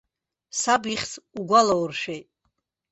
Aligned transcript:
Саб 0.59 0.83
ихьӡ 0.93 1.13
угәалауршәеит. 1.39 2.27